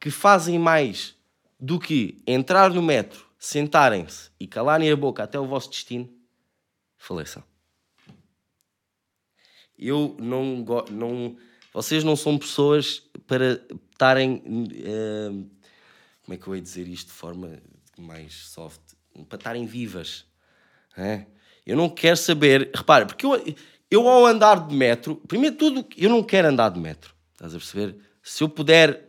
que 0.00 0.10
fazem 0.10 0.58
mais 0.58 1.14
do 1.60 1.78
que 1.78 2.22
entrar 2.26 2.70
no 2.70 2.82
metro 2.82 3.28
sentarem-se 3.38 4.30
e 4.40 4.46
calarem 4.46 4.90
a 4.90 4.96
boca 4.96 5.22
até 5.22 5.38
o 5.38 5.46
vosso 5.46 5.70
destino, 5.70 6.08
faleçam. 6.96 7.42
Eu 9.78 10.16
não, 10.18 10.64
não. 10.90 11.36
Vocês 11.72 12.02
não 12.02 12.16
são 12.16 12.36
pessoas 12.36 13.02
para 13.26 13.60
estarem. 13.92 14.42
eh, 14.74 15.30
como 16.24 16.34
é 16.34 16.36
que 16.36 16.46
eu 16.48 16.56
ia 16.56 16.60
dizer 16.62 16.88
isto 16.88 17.06
de 17.06 17.12
forma 17.12 17.62
mais 17.96 18.34
soft? 18.48 18.80
Para 19.28 19.38
estarem 19.38 19.66
vivas. 19.66 20.26
É? 20.96 21.26
Eu 21.64 21.76
não 21.76 21.88
quero 21.88 22.16
saber. 22.16 22.70
Repara, 22.74 23.06
porque 23.06 23.24
eu, 23.24 23.54
eu 23.88 24.08
ao 24.08 24.26
andar 24.26 24.66
de 24.66 24.74
metro, 24.74 25.16
primeiro 25.28 25.56
tudo, 25.56 25.86
eu 25.96 26.10
não 26.10 26.24
quero 26.24 26.48
andar 26.48 26.70
de 26.70 26.80
metro. 26.80 27.14
Estás 27.38 27.54
a 27.54 27.58
perceber? 27.58 27.96
Se 28.20 28.42
eu 28.42 28.48
puder, 28.48 29.08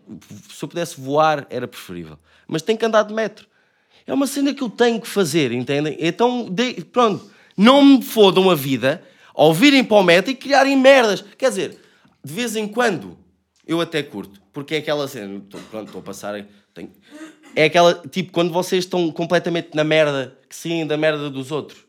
se 0.53 0.63
eu 0.63 0.69
pudesse 0.69 1.01
voar, 1.01 1.47
era 1.49 1.67
preferível. 1.67 2.17
Mas 2.47 2.61
tenho 2.61 2.77
que 2.77 2.85
andar 2.85 3.01
de 3.03 3.11
metro. 3.13 3.47
É 4.05 4.13
uma 4.13 4.27
cena 4.27 4.53
que 4.53 4.61
eu 4.61 4.69
tenho 4.69 5.01
que 5.01 5.07
fazer, 5.07 5.51
entendem? 5.51 5.97
Então, 5.99 6.47
de- 6.47 6.83
pronto, 6.85 7.29
não 7.57 7.83
me 7.83 8.01
fodam 8.03 8.49
a 8.49 8.55
vida 8.55 9.03
ao 9.33 9.51
virem 9.53 9.83
para 9.83 9.97
o 9.97 10.03
metro 10.03 10.31
e 10.31 10.35
criarem 10.35 10.77
merdas. 10.77 11.23
Quer 11.37 11.49
dizer, 11.49 11.79
de 12.23 12.31
vez 12.33 12.55
em 12.55 12.67
quando 12.67 13.17
eu 13.67 13.81
até 13.81 14.03
curto, 14.03 14.39
porque 14.53 14.75
é 14.75 14.77
aquela 14.77 15.07
cena, 15.07 15.41
tô- 15.49 15.57
pronto, 15.71 15.87
estou 15.87 16.01
a 16.01 16.03
passar. 16.03 16.45
tenho- 16.73 16.91
é 17.55 17.65
aquela, 17.65 17.95
tipo, 18.07 18.31
quando 18.31 18.53
vocês 18.53 18.85
estão 18.85 19.11
completamente 19.11 19.69
na 19.73 19.83
merda, 19.83 20.37
que 20.47 20.55
saem 20.55 20.85
da 20.85 20.95
merda 20.97 21.29
dos 21.31 21.51
outros. 21.51 21.83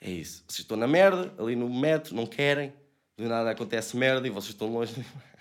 É 0.00 0.10
isso. 0.10 0.44
Vocês 0.46 0.60
estão 0.60 0.76
na 0.76 0.86
merda, 0.86 1.32
ali 1.38 1.56
no 1.56 1.68
metro, 1.72 2.14
não 2.14 2.26
querem, 2.26 2.72
do 3.16 3.24
nada 3.28 3.50
acontece 3.50 3.96
merda 3.96 4.26
e 4.26 4.30
vocês 4.30 4.50
estão 4.52 4.68
longe. 4.72 4.94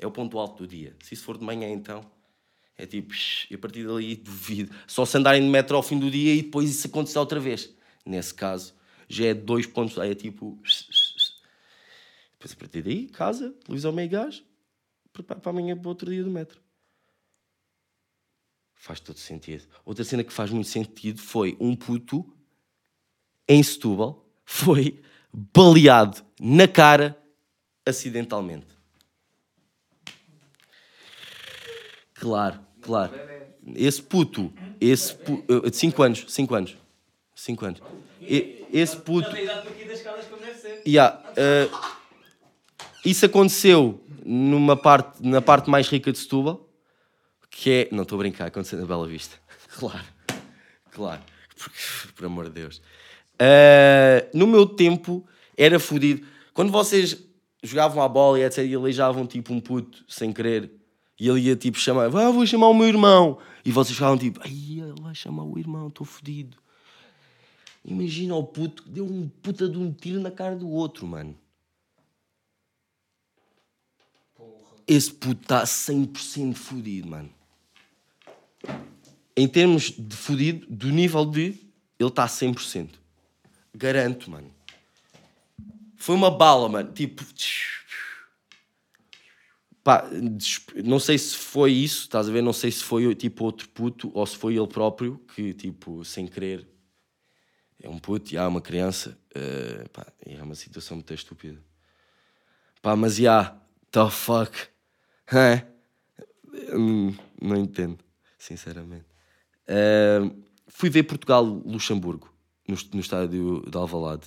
É 0.00 0.06
o 0.06 0.10
ponto 0.10 0.38
alto 0.38 0.64
do 0.64 0.66
dia. 0.66 0.96
Se 1.02 1.12
isso 1.12 1.24
for 1.24 1.36
de 1.36 1.44
manhã, 1.44 1.68
então, 1.68 2.10
é 2.76 2.86
tipo, 2.86 3.12
e 3.50 3.54
a 3.54 3.58
partir 3.58 3.86
dali 3.86 4.16
duvido. 4.16 4.74
Só 4.86 5.04
se 5.04 5.18
andarem 5.18 5.42
de 5.42 5.48
metro 5.48 5.76
ao 5.76 5.82
fim 5.82 5.98
do 5.98 6.10
dia 6.10 6.34
e 6.34 6.42
depois 6.42 6.70
isso 6.70 6.86
acontecer 6.86 7.18
outra 7.18 7.38
vez. 7.38 7.70
Nesse 8.06 8.32
caso, 8.32 8.74
já 9.06 9.26
é 9.26 9.34
dois 9.34 9.66
pontos, 9.66 9.98
aí 9.98 10.12
é 10.12 10.14
tipo. 10.14 10.58
Depois 12.32 12.52
a 12.52 12.56
partir 12.56 12.80
daí, 12.80 13.08
casa, 13.08 13.50
televisão 13.62 13.92
meio 13.92 14.08
gás, 14.08 14.42
para 15.12 15.50
amanhã 15.50 15.76
para 15.76 15.88
outro 15.90 16.10
dia 16.10 16.24
do 16.24 16.30
metro. 16.30 16.58
Faz 18.72 18.98
todo 19.00 19.18
sentido. 19.18 19.66
Outra 19.84 20.02
cena 20.02 20.24
que 20.24 20.32
faz 20.32 20.50
muito 20.50 20.68
sentido 20.68 21.20
foi 21.20 21.54
um 21.60 21.76
puto 21.76 22.24
em 23.46 23.62
Setúbal 23.62 24.26
foi 24.42 25.02
baleado 25.30 26.24
na 26.40 26.66
cara 26.66 27.22
acidentalmente. 27.84 28.79
Claro, 32.20 32.60
claro. 32.80 33.12
Esse 33.74 34.02
puto, 34.02 34.52
esse 34.80 35.14
pu- 35.14 35.44
eh, 35.48 35.70
de 35.70 35.76
5 35.76 36.02
anos, 36.02 36.24
5 36.28 36.54
anos. 36.54 36.76
5 37.34 37.64
anos. 37.64 37.82
E- 38.28 38.58
Esse 38.72 38.96
puto. 38.96 39.34
Yeah, 40.86 41.20
eh, 41.36 41.68
isso 43.04 43.26
aconteceu 43.26 44.00
numa 44.24 44.76
parte, 44.76 45.26
na 45.26 45.40
parte 45.42 45.68
mais 45.68 45.88
rica 45.88 46.12
de 46.12 46.18
Setúbal, 46.18 46.68
que 47.50 47.70
é. 47.70 47.88
Não 47.90 48.02
estou 48.04 48.16
a 48.16 48.20
brincar, 48.20 48.46
aconteceu 48.46 48.78
na 48.78 48.86
Bela 48.86 49.06
Vista. 49.06 49.36
Claro, 49.78 50.04
claro, 50.90 51.22
porque, 51.56 51.78
por 52.16 52.26
amor 52.26 52.44
de 52.46 52.50
Deus. 52.50 52.82
Eh, 53.38 54.28
no 54.34 54.46
meu 54.46 54.66
tempo 54.66 55.24
era 55.56 55.78
fodido. 55.78 56.26
Quando 56.52 56.70
vocês 56.72 57.16
jogavam 57.62 58.02
a 58.02 58.08
bola 58.08 58.38
e 58.38 58.42
etc, 58.42 58.58
e 58.64 58.74
aleijavam 58.74 59.26
tipo 59.26 59.52
um 59.54 59.60
puto 59.60 60.04
sem 60.08 60.32
querer, 60.32 60.70
e 61.20 61.28
ele 61.28 61.40
ia 61.40 61.54
tipo 61.54 61.78
chamar, 61.78 62.06
ah, 62.06 62.30
vou 62.30 62.46
chamar 62.46 62.68
o 62.68 62.74
meu 62.74 62.88
irmão, 62.88 63.38
e 63.62 63.70
vocês 63.70 63.94
ficavam 63.94 64.16
tipo, 64.16 64.40
ai, 64.42 64.50
ele 64.50 64.94
vai 65.02 65.14
chamar 65.14 65.44
o 65.44 65.58
irmão, 65.58 65.88
estou 65.88 66.06
fodido. 66.06 66.56
Imagina 67.84 68.34
o 68.34 68.42
puto 68.42 68.82
que 68.82 68.88
deu 68.88 69.04
um 69.04 69.28
puta 69.28 69.68
de 69.68 69.76
um 69.76 69.92
tiro 69.92 70.18
na 70.18 70.30
cara 70.30 70.56
do 70.56 70.68
outro, 70.68 71.06
mano. 71.06 71.36
Esse 74.86 75.12
puto 75.12 75.42
está 75.42 75.62
100% 75.62 76.54
fodido, 76.54 77.08
mano. 77.08 77.30
Em 79.36 79.46
termos 79.46 79.92
de 79.96 80.16
fodido, 80.16 80.66
do 80.68 80.88
nível 80.88 81.24
de 81.26 81.70
ele 81.98 82.08
está 82.08 82.26
100%. 82.26 82.88
Garanto, 83.74 84.30
mano. 84.30 84.50
Foi 85.96 86.14
uma 86.14 86.30
bala, 86.30 86.68
mano. 86.68 86.92
Tipo. 86.92 87.22
Pá, 89.82 90.04
não 90.84 90.98
sei 91.00 91.16
se 91.16 91.36
foi 91.36 91.72
isso, 91.72 92.02
estás 92.02 92.28
a 92.28 92.32
ver? 92.32 92.42
Não 92.42 92.52
sei 92.52 92.70
se 92.70 92.84
foi 92.84 93.14
tipo 93.14 93.44
outro 93.44 93.68
puto 93.70 94.10
ou 94.14 94.26
se 94.26 94.36
foi 94.36 94.56
ele 94.56 94.66
próprio 94.66 95.18
que, 95.34 95.54
tipo, 95.54 96.04
sem 96.04 96.26
querer, 96.26 96.68
é 97.82 97.88
um 97.88 97.98
puto, 97.98 98.34
e 98.34 98.36
há 98.36 98.46
uma 98.46 98.60
criança, 98.60 99.18
eh, 99.34 99.86
pá, 99.92 100.06
e 100.26 100.34
é 100.34 100.42
uma 100.42 100.54
situação 100.54 100.98
muito 100.98 101.14
estúpida. 101.14 101.58
Pá, 102.82 102.94
mas 102.94 103.16
já, 103.16 103.56
the 103.90 104.10
fuck? 104.10 104.52
Hum, 106.72 107.14
Não 107.40 107.56
entendo, 107.56 107.98
sinceramente. 108.38 109.06
Eh, 109.66 110.20
fui 110.68 110.90
ver 110.90 111.04
Portugal-Luxemburgo, 111.04 112.30
no, 112.68 112.76
no 112.92 113.00
estádio 113.00 113.62
de 113.70 113.76
Alvalade. 113.78 114.26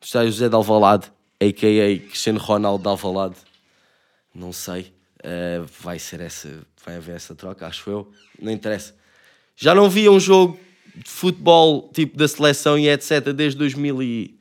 No 0.00 0.06
estádio 0.06 0.32
José 0.32 0.48
de 0.48 0.54
Alvalade, 0.54 1.12
a.k.a. 1.38 1.98
Cristiano 2.08 2.38
Ronaldo 2.38 2.82
de 2.82 2.88
Alvalade. 2.88 3.36
Não 4.34 4.52
sei, 4.52 4.92
eh, 5.22 5.62
vai 5.80 5.98
ser 5.98 6.20
essa, 6.20 6.66
vai 6.84 6.96
haver 6.96 7.16
essa 7.16 7.34
troca, 7.34 7.66
acho 7.66 7.90
eu, 7.90 8.12
não 8.40 8.52
interessa. 8.52 8.94
Já 9.56 9.74
não 9.74 9.90
via 9.90 10.10
um 10.10 10.20
jogo 10.20 10.58
de 10.94 11.10
futebol 11.10 11.90
tipo 11.92 12.16
da 12.16 12.26
seleção 12.26 12.78
e 12.78 12.88
etc. 12.88 13.32
desde 13.32 13.58
2000 13.58 14.02
e 14.02 14.38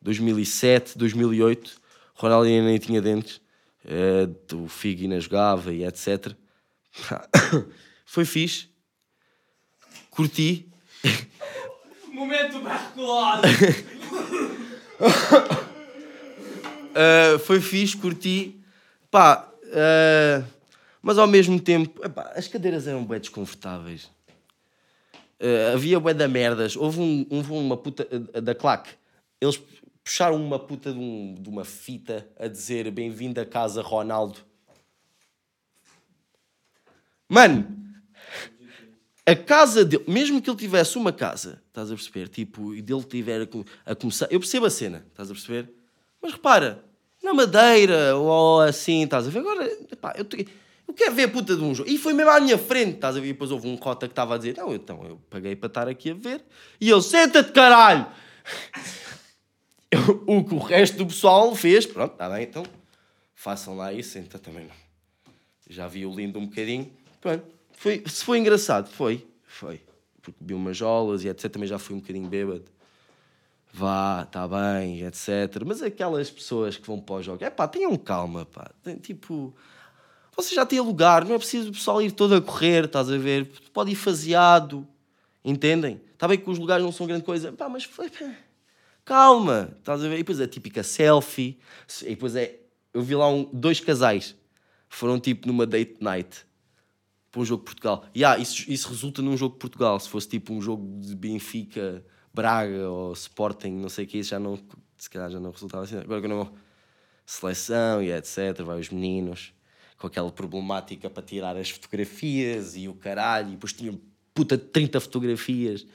2007, 0.00 0.96
2008. 0.98 1.80
Ronaldo 2.14 2.46
ainda 2.48 2.66
nem 2.66 2.78
tinha 2.78 3.00
dentes. 3.02 3.40
eh, 3.84 4.28
o 4.54 4.68
Figo 4.68 5.02
ainda 5.02 5.20
jogava 5.20 5.72
e 5.72 5.84
etc. 5.84 6.32
Foi 8.06 8.24
fixe. 8.24 8.68
Curti. 10.10 10.68
Momento 12.12 12.60
barcolado. 12.60 13.48
Uh, 16.94 17.38
foi 17.44 17.60
fixe, 17.60 17.96
curti. 17.96 18.63
Pá, 19.14 19.48
uh, 19.66 20.44
mas 21.00 21.18
ao 21.18 21.28
mesmo 21.28 21.60
tempo, 21.60 22.04
epá, 22.04 22.32
as 22.34 22.48
cadeiras 22.48 22.88
eram 22.88 23.04
bem 23.04 23.20
desconfortáveis. 23.20 24.10
Uh, 25.40 25.72
havia 25.72 26.00
bué 26.00 26.12
da 26.12 26.26
merdas. 26.26 26.74
Houve, 26.74 26.98
um, 27.00 27.24
uma 27.30 27.76
puta 27.76 28.08
uh, 28.10 28.40
da 28.40 28.56
claque. 28.56 28.90
Eles 29.40 29.62
puxaram 30.02 30.34
uma 30.34 30.58
puta 30.58 30.92
de, 30.92 30.98
um- 30.98 31.36
de 31.38 31.48
uma 31.48 31.64
fita 31.64 32.28
a 32.36 32.48
dizer 32.48 32.90
bem-vindo 32.90 33.40
a 33.40 33.46
casa 33.46 33.82
Ronaldo. 33.82 34.40
Mano, 37.28 37.68
a 39.24 39.36
casa 39.36 39.84
dele, 39.84 40.06
mesmo 40.08 40.42
que 40.42 40.50
ele 40.50 40.58
tivesse 40.58 40.98
uma 40.98 41.12
casa, 41.12 41.62
estás 41.68 41.88
a 41.88 41.94
perceber? 41.94 42.26
Tipo, 42.30 42.74
e 42.74 42.82
dele 42.82 43.04
tiver 43.04 43.42
a, 43.42 43.92
a 43.92 43.94
começar. 43.94 44.26
Eu 44.28 44.40
percebo 44.40 44.66
a 44.66 44.70
cena, 44.70 45.06
estás 45.12 45.30
a 45.30 45.34
perceber? 45.34 45.72
Mas 46.20 46.32
repara, 46.32 46.84
na 47.24 47.34
madeira 47.34 48.16
ou 48.16 48.60
assim, 48.60 49.02
estás 49.02 49.26
a 49.26 49.30
ver? 49.30 49.38
Agora, 49.40 49.64
epá, 49.90 50.14
eu, 50.16 50.26
eu 50.86 50.94
quero 50.94 51.14
ver 51.14 51.24
a 51.24 51.28
puta 51.28 51.56
de 51.56 51.62
um 51.62 51.74
jogo. 51.74 51.88
E 51.90 51.96
foi 51.98 52.12
mesmo 52.12 52.30
à 52.30 52.38
minha 52.38 52.58
frente, 52.58 52.96
estás 52.96 53.16
a 53.16 53.20
ver? 53.20 53.28
E 53.28 53.32
depois 53.32 53.50
houve 53.50 53.66
um 53.66 53.76
cota 53.76 54.06
que 54.06 54.12
estava 54.12 54.34
a 54.34 54.38
dizer: 54.38 54.56
Não, 54.56 54.74
então 54.74 55.02
eu 55.04 55.18
paguei 55.30 55.56
para 55.56 55.66
estar 55.68 55.88
aqui 55.88 56.10
a 56.10 56.14
ver. 56.14 56.44
E 56.80 56.90
ele, 56.90 57.02
senta-te, 57.02 57.50
caralho! 57.52 58.06
Eu- 59.90 60.24
o 60.26 60.44
que 60.44 60.54
o 60.54 60.58
resto 60.58 60.96
do 60.98 61.06
pessoal 61.06 61.54
fez, 61.54 61.86
pronto, 61.86 62.12
está 62.12 62.28
bem, 62.28 62.42
então 62.42 62.64
façam 63.34 63.76
lá 63.76 63.92
isso, 63.92 64.10
senta 64.10 64.38
também. 64.38 64.66
Já 65.68 65.86
vi 65.86 66.04
o 66.04 66.12
lindo 66.14 66.38
um 66.38 66.46
bocadinho. 66.46 66.90
Pronto. 67.20 67.44
Foi, 67.76 68.02
se 68.06 68.24
foi 68.24 68.38
engraçado, 68.38 68.88
foi. 68.90 69.24
Foi. 69.46 69.80
Porque 70.20 70.38
vi 70.40 70.52
umas 70.54 70.76
jolas 70.76 71.22
e 71.22 71.28
etc. 71.28 71.50
Também 71.50 71.68
já 71.68 71.78
fui 71.78 71.94
um 71.94 72.00
bocadinho 72.00 72.26
bêbado. 72.28 72.64
Vá, 73.76 74.22
está 74.22 74.46
bem, 74.46 75.02
etc. 75.04 75.64
Mas 75.66 75.82
aquelas 75.82 76.30
pessoas 76.30 76.76
que 76.76 76.86
vão 76.86 77.00
para 77.00 77.16
o 77.16 77.22
jogo, 77.22 77.42
é 77.42 77.50
pá, 77.50 77.66
tenham 77.66 77.96
calma, 77.96 78.46
pá. 78.46 78.70
Tipo, 79.02 79.52
você 80.36 80.54
já 80.54 80.64
tem 80.64 80.78
lugar, 80.78 81.24
não 81.24 81.34
é 81.34 81.38
preciso 81.38 81.70
o 81.70 81.72
pessoal 81.72 82.00
ir 82.00 82.12
todo 82.12 82.36
a 82.36 82.40
correr, 82.40 82.84
estás 82.84 83.10
a 83.10 83.18
ver? 83.18 83.50
Pode 83.72 83.90
ir 83.90 83.96
faseado, 83.96 84.86
entendem? 85.44 86.00
Está 86.12 86.28
bem 86.28 86.38
que 86.38 86.48
os 86.48 86.56
lugares 86.56 86.84
não 86.84 86.92
são 86.92 87.04
grande 87.04 87.24
coisa, 87.24 87.50
pá, 87.50 87.68
mas 87.68 87.84
pá, 87.84 88.04
calma, 89.04 89.74
estás 89.76 90.04
a 90.04 90.08
ver? 90.08 90.14
E 90.14 90.18
depois 90.18 90.40
a 90.40 90.46
típica 90.46 90.84
selfie, 90.84 91.58
e 92.02 92.10
depois 92.10 92.36
é, 92.36 92.60
eu 92.92 93.02
vi 93.02 93.16
lá 93.16 93.28
um, 93.28 93.42
dois 93.52 93.80
casais, 93.80 94.36
foram 94.88 95.18
tipo 95.18 95.48
numa 95.48 95.66
date 95.66 95.96
night 95.98 96.46
para 97.28 97.40
um 97.40 97.44
jogo 97.44 97.62
de 97.62 97.66
Portugal. 97.66 98.04
E 98.14 98.24
ah, 98.24 98.38
isso, 98.38 98.70
isso 98.70 98.88
resulta 98.88 99.20
num 99.20 99.36
jogo 99.36 99.54
de 99.54 99.58
Portugal. 99.58 99.98
Se 99.98 100.08
fosse 100.08 100.28
tipo 100.28 100.54
um 100.54 100.62
jogo 100.62 101.00
de 101.00 101.16
Benfica, 101.16 102.04
Braga 102.34 102.90
ou 102.90 103.12
Sporting, 103.12 103.70
não 103.70 103.88
sei 103.88 104.04
o 104.04 104.08
que, 104.08 104.18
isso 104.18 104.30
já 104.30 104.40
não, 104.40 104.58
se 104.98 105.08
calhar 105.08 105.30
já 105.30 105.38
não 105.38 105.52
resultava 105.52 105.84
assim. 105.84 105.98
Agora 105.98 106.20
que 106.20 106.26
não, 106.26 106.52
seleção 107.24 108.02
e 108.02 108.12
etc. 108.12 108.60
Vai 108.64 108.80
os 108.80 108.90
meninos. 108.90 109.52
com 109.96 110.08
aquela 110.08 110.30
problemática 110.30 111.08
para 111.08 111.22
tirar 111.22 111.56
as 111.56 111.70
fotografias 111.70 112.76
e 112.76 112.88
o 112.88 112.94
caralho, 112.94 113.48
e 113.48 113.52
depois 113.52 113.72
tinha 113.72 113.98
puta 114.34 114.56
de 114.56 114.64
30 114.64 115.00
fotografias. 115.00 115.86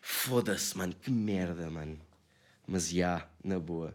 Foda-se, 0.00 0.76
mano, 0.76 0.94
que 0.94 1.10
merda, 1.10 1.70
mano. 1.70 1.98
Mas 2.66 2.90
já, 2.90 3.26
na 3.42 3.58
boa. 3.58 3.94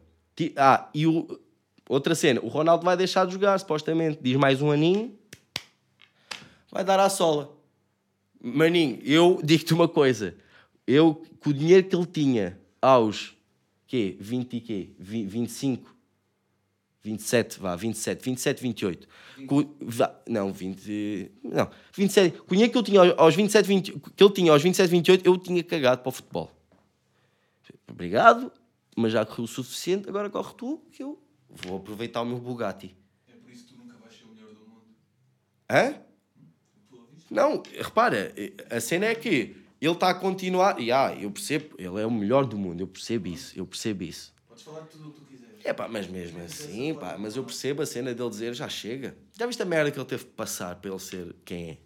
Ah, 0.57 0.89
e 0.93 1.05
o... 1.05 1.39
outra 1.87 2.15
cena, 2.15 2.41
o 2.41 2.47
Ronaldo 2.47 2.83
vai 2.83 2.97
deixar 2.97 3.25
de 3.25 3.33
jogar, 3.33 3.57
supostamente. 3.59 4.19
Diz 4.21 4.35
mais 4.35 4.61
um 4.61 4.71
aninho, 4.71 5.17
vai 6.71 6.83
dar 6.83 6.99
à 6.99 7.09
sola. 7.09 7.55
Maninho, 8.41 8.99
eu 9.03 9.39
digo-te 9.43 9.73
uma 9.73 9.87
coisa. 9.87 10.35
Eu, 10.85 11.23
com 11.39 11.49
o 11.49 11.53
dinheiro 11.53 11.87
que 11.87 11.95
ele 11.95 12.05
tinha 12.05 12.59
aos 12.81 13.35
quê? 13.87 14.17
20 14.19 14.57
e 14.57 14.61
quê? 14.61 14.89
Vi- 14.99 15.25
25? 15.25 15.93
27, 17.05 17.59
vá, 17.59 17.75
27, 17.75 18.23
27, 18.23 18.61
28. 18.61 19.07
Com- 19.47 19.75
vá, 19.81 20.15
não, 20.27 20.51
20. 20.53 21.31
Não, 21.43 21.69
27. 21.93 22.37
Com 22.37 22.45
o 22.45 22.49
dinheiro 22.51 22.71
que 22.71 22.77
eu 22.77 22.83
tinha 22.83 22.99
aos- 23.01 23.13
aos 23.19 23.35
27, 23.35 23.65
20, 23.67 23.91
que 23.99 24.23
ele 24.23 24.33
tinha 24.33 24.51
aos 24.53 24.61
27, 24.63 24.89
28, 24.89 25.25
eu 25.25 25.37
tinha 25.37 25.61
cagado 25.63 26.01
para 26.01 26.09
o 26.09 26.11
futebol. 26.13 26.49
Obrigado, 27.89 28.51
mas 28.95 29.11
já 29.11 29.25
correu 29.25 29.43
o 29.43 29.47
suficiente, 29.47 30.07
agora 30.09 30.29
corre 30.29 30.53
tu, 30.55 30.81
que 30.91 31.03
eu 31.03 31.21
vou 31.49 31.77
aproveitar 31.77 32.21
o 32.21 32.25
meu 32.25 32.39
Bugatti. 32.39 32.95
É 33.27 33.33
por 33.33 33.51
isso 33.51 33.65
que 33.65 33.73
tu 33.73 33.77
nunca 33.79 33.97
vais 33.97 34.13
ser 34.17 34.23
o 34.25 34.29
melhor 34.33 34.53
do 34.53 34.61
mundo. 34.61 34.81
Hã? 35.69 35.95
Ouviste? 36.91 37.33
Não, 37.33 37.61
repara, 37.77 38.33
a 38.69 38.79
cena 38.79 39.07
é 39.07 39.15
que 39.15 39.55
ele 39.85 39.93
está 39.93 40.09
a 40.09 40.13
continuar. 40.13 40.79
E 40.79 40.91
ah, 40.91 41.15
eu 41.19 41.29
percebo, 41.29 41.75
ele 41.77 42.01
é 42.01 42.05
o 42.05 42.11
melhor 42.11 42.45
do 42.45 42.57
mundo, 42.57 42.81
eu 42.81 42.87
percebo 42.87 43.27
isso, 43.27 43.57
eu 43.57 43.65
percebo 43.65 44.03
isso. 44.03 44.33
Podes 44.47 44.63
falar 44.63 44.81
tudo 44.81 45.09
o 45.09 45.11
que 45.11 45.19
tu 45.19 45.25
quiseres. 45.25 45.55
É 45.63 45.73
pá, 45.73 45.87
mas 45.89 46.07
mesmo 46.07 46.41
assim, 46.41 46.93
pá, 46.93 47.17
mas 47.19 47.35
eu 47.35 47.43
percebo 47.43 47.81
a 47.81 47.85
cena 47.85 48.13
dele 48.13 48.29
dizer 48.29 48.53
já 48.53 48.69
chega. 48.69 49.15
Já 49.37 49.45
viste 49.45 49.61
a 49.61 49.65
merda 49.65 49.91
que 49.91 49.99
ele 49.99 50.05
teve 50.05 50.23
que 50.23 50.31
passar 50.31 50.77
para 50.77 50.89
ele 50.89 50.99
ser 50.99 51.35
quem 51.43 51.71
é? 51.71 51.77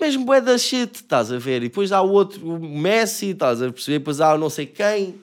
Mesmo 0.00 0.24
bué 0.24 0.40
da 0.40 0.58
shit, 0.58 0.96
estás 0.96 1.30
a 1.30 1.38
ver? 1.38 1.62
E 1.62 1.68
depois 1.68 1.92
há 1.92 2.02
o 2.02 2.10
outro, 2.10 2.44
o 2.44 2.58
Messi, 2.58 3.26
estás 3.26 3.62
a 3.62 3.70
perceber? 3.70 4.00
Depois 4.00 4.20
há 4.20 4.34
o 4.34 4.38
não 4.38 4.50
sei 4.50 4.66
quem. 4.66 5.20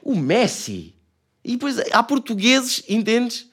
O 0.00 0.14
Messi. 0.14 0.94
E 1.44 1.52
depois 1.52 1.78
há 1.90 2.02
portugueses, 2.02 2.84
entendes? 2.88 3.50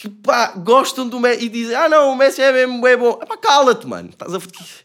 Que 0.00 0.08
pá, 0.08 0.52
gostam 0.56 1.06
do 1.06 1.20
Messi 1.20 1.44
e 1.44 1.48
dizem: 1.50 1.76
Ah, 1.76 1.86
não, 1.86 2.12
o 2.12 2.16
Messi 2.16 2.40
é 2.40 2.50
mesmo 2.50 2.86
é 2.86 2.96
bom. 2.96 3.18
É 3.20 3.26
pá, 3.26 3.36
cala-te, 3.36 3.86
mano. 3.86 4.08
Estás 4.08 4.32
a. 4.32 4.38
Estás 4.38 4.84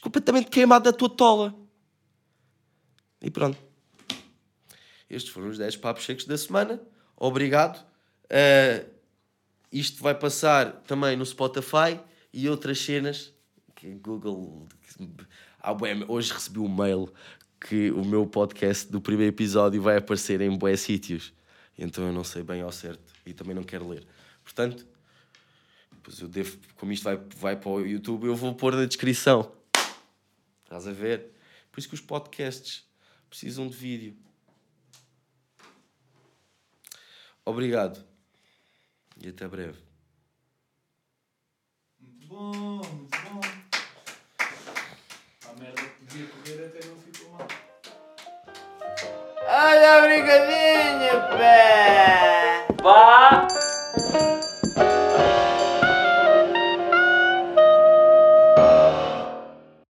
completamente 0.00 0.48
queimado 0.48 0.90
da 0.90 0.92
tua 0.96 1.10
tola. 1.10 1.54
E 3.20 3.30
pronto. 3.30 3.58
Estes 5.10 5.30
foram 5.30 5.48
os 5.48 5.58
10 5.58 5.76
papos 5.76 6.06
secos 6.06 6.24
da 6.24 6.38
semana. 6.38 6.80
Obrigado. 7.14 7.76
Uh, 8.24 8.88
isto 9.70 10.02
vai 10.02 10.14
passar 10.14 10.80
também 10.86 11.14
no 11.14 11.26
Spotify 11.26 12.00
e 12.32 12.48
outras 12.48 12.78
cenas. 12.78 13.34
Que 13.74 13.96
Google. 13.96 14.66
Ah, 15.60 15.74
bué, 15.74 15.94
hoje 16.08 16.32
recebi 16.32 16.58
um 16.58 16.74
mail 16.74 17.12
que 17.60 17.90
o 17.90 18.02
meu 18.02 18.26
podcast 18.26 18.90
do 18.90 18.98
primeiro 18.98 19.34
episódio 19.34 19.82
vai 19.82 19.98
aparecer 19.98 20.40
em 20.40 20.56
bué 20.56 20.74
sítios. 20.74 21.34
Então 21.76 22.06
eu 22.06 22.14
não 22.14 22.24
sei 22.24 22.42
bem 22.42 22.62
ao 22.62 22.72
certo 22.72 23.15
e 23.26 23.34
também 23.34 23.54
não 23.54 23.64
quero 23.64 23.88
ler. 23.88 24.06
Portanto, 24.42 24.86
pois 26.02 26.20
eu 26.20 26.28
devo, 26.28 26.56
como 26.76 26.92
isto 26.92 27.02
vai, 27.02 27.16
vai 27.16 27.56
para 27.56 27.68
o 27.68 27.84
YouTube, 27.84 28.26
eu 28.28 28.36
vou 28.36 28.54
pôr 28.54 28.74
na 28.74 28.86
descrição. 28.86 29.52
Estás 30.64 30.86
a 30.86 30.92
ver? 30.92 31.32
Por 31.70 31.80
isso 31.80 31.88
que 31.88 31.94
os 31.94 32.00
podcasts 32.00 32.88
precisam 33.28 33.68
de 33.68 33.76
vídeo. 33.76 34.16
Obrigado. 37.44 38.04
E 39.22 39.28
até 39.28 39.46
breve. 39.46 39.78
Muito 42.00 42.26
bom, 42.26 42.52
muito 42.52 43.18
bom. 43.22 43.40
A 45.48 45.60
merda 45.60 45.82
que 45.82 46.04
podia 46.04 46.26
correr 46.26 46.66
até 46.66 46.86
não 46.86 46.96
ficou 46.96 47.30
mal. 47.30 47.48
Olha 49.48 49.94
a 49.94 50.02
brincadinha, 50.02 51.38
pé! 51.38 52.35
は 52.86 54.35